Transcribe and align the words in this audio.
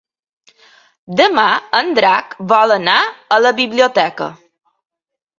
Demà 1.17 1.43
en 1.79 1.91
Drac 1.99 2.33
vol 2.53 2.73
anar 2.77 2.95
a 3.37 3.39
la 3.43 3.51
biblioteca. 3.61 4.31